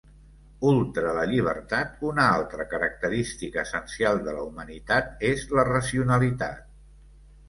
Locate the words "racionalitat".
5.69-6.65